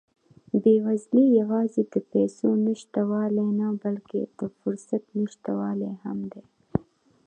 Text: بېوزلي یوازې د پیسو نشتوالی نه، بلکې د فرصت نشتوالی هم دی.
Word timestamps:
بېوزلي 0.61 1.25
یوازې 1.39 1.81
د 1.93 1.95
پیسو 2.11 2.47
نشتوالی 2.65 3.47
نه، 3.59 3.67
بلکې 3.83 4.19
د 4.37 4.41
فرصت 4.59 5.03
نشتوالی 5.21 5.91
هم 6.03 6.19
دی. 6.31 6.43